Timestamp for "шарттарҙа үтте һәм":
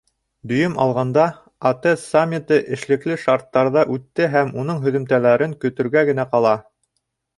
3.25-4.55